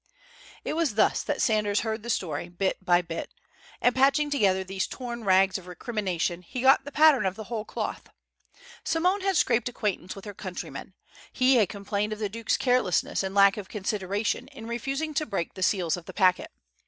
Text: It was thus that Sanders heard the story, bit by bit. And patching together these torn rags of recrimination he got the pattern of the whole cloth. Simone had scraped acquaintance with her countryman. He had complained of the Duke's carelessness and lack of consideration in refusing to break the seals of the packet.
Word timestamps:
It 0.65 0.73
was 0.73 0.95
thus 0.95 1.21
that 1.21 1.43
Sanders 1.43 1.81
heard 1.81 2.01
the 2.01 2.09
story, 2.09 2.49
bit 2.49 2.83
by 2.83 3.03
bit. 3.03 3.31
And 3.81 3.93
patching 3.93 4.31
together 4.31 4.63
these 4.63 4.87
torn 4.87 5.25
rags 5.25 5.59
of 5.59 5.67
recrimination 5.67 6.41
he 6.41 6.61
got 6.61 6.85
the 6.85 6.91
pattern 6.91 7.23
of 7.23 7.35
the 7.35 7.43
whole 7.43 7.65
cloth. 7.65 8.09
Simone 8.83 9.21
had 9.21 9.37
scraped 9.37 9.69
acquaintance 9.69 10.15
with 10.15 10.25
her 10.25 10.33
countryman. 10.33 10.95
He 11.31 11.57
had 11.57 11.69
complained 11.69 12.13
of 12.13 12.17
the 12.17 12.29
Duke's 12.29 12.57
carelessness 12.57 13.21
and 13.21 13.35
lack 13.35 13.57
of 13.57 13.69
consideration 13.69 14.47
in 14.47 14.65
refusing 14.65 15.13
to 15.13 15.25
break 15.27 15.53
the 15.53 15.61
seals 15.61 15.95
of 15.95 16.05
the 16.05 16.13
packet. 16.13 16.49